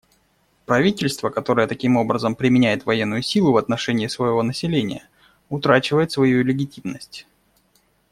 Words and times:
Правительство, 0.65 1.29
которое 1.29 1.67
таким 1.67 1.95
образом 1.95 2.33
применяет 2.33 2.87
военную 2.87 3.21
силу 3.21 3.51
в 3.51 3.57
отношении 3.57 4.07
своего 4.07 4.41
населения, 4.41 5.07
утрачивает 5.49 6.11
свою 6.11 6.43
легитимность. 6.43 7.27